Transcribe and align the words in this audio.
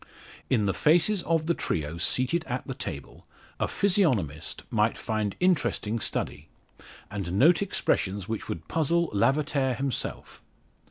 In 0.49 0.65
the 0.65 0.73
faces 0.73 1.21
of 1.21 1.45
the 1.45 1.53
trio 1.53 1.99
seated 1.99 2.43
at 2.45 2.65
the 2.65 2.73
table, 2.73 3.27
a 3.59 3.67
physiognomist 3.67 4.63
might 4.71 4.97
find 4.97 5.35
interesting 5.39 5.99
study, 5.99 6.47
and 7.11 7.33
note 7.33 7.61
expressions 7.61 8.25
that 8.25 8.47
would 8.49 8.67
puzzle 8.67 9.11
Lavater 9.13 9.75
himself. 9.75 10.41